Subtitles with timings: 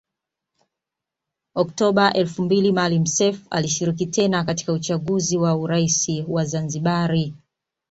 [1.55, 7.33] Oktoba elfu mbili Maalim Seif alishiriki tena katika uchaguzi wa urais wa Zanzibari